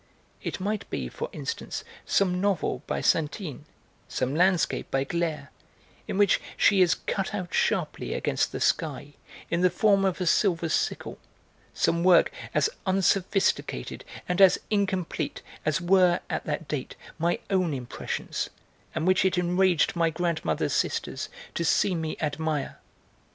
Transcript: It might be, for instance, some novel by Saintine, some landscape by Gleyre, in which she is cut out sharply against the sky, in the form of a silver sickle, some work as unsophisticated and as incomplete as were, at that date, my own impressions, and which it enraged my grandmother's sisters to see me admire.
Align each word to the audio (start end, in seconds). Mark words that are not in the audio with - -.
It 0.41 0.59
might 0.59 0.89
be, 0.89 1.09
for 1.09 1.29
instance, 1.31 1.83
some 2.07 2.41
novel 2.41 2.81
by 2.87 3.01
Saintine, 3.01 3.65
some 4.07 4.33
landscape 4.33 4.89
by 4.89 5.03
Gleyre, 5.03 5.51
in 6.07 6.17
which 6.17 6.41
she 6.57 6.81
is 6.81 6.95
cut 6.95 7.35
out 7.35 7.53
sharply 7.53 8.15
against 8.15 8.51
the 8.51 8.59
sky, 8.59 9.13
in 9.51 9.61
the 9.61 9.69
form 9.69 10.03
of 10.03 10.19
a 10.19 10.25
silver 10.25 10.69
sickle, 10.69 11.19
some 11.75 12.03
work 12.03 12.31
as 12.51 12.67
unsophisticated 12.87 14.03
and 14.27 14.41
as 14.41 14.57
incomplete 14.71 15.43
as 15.67 15.79
were, 15.79 16.21
at 16.31 16.45
that 16.45 16.67
date, 16.67 16.95
my 17.19 17.37
own 17.51 17.71
impressions, 17.71 18.49
and 18.95 19.05
which 19.05 19.23
it 19.23 19.37
enraged 19.37 19.95
my 19.95 20.09
grandmother's 20.09 20.73
sisters 20.73 21.29
to 21.53 21.63
see 21.63 21.93
me 21.93 22.17
admire. 22.19 22.79